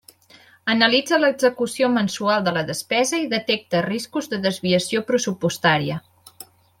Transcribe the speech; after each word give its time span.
Analitza 0.75 1.19
l'execució 1.23 1.89
mensual 1.99 2.47
de 2.49 2.55
la 2.57 2.63
despesa 2.71 3.19
i 3.27 3.29
detecta 3.37 3.83
riscos 3.89 4.31
de 4.35 4.41
desviació 4.49 5.05
pressupostària. 5.11 6.01